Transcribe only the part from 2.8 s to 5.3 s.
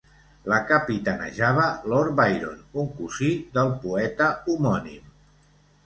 un cosí del poeta homònim.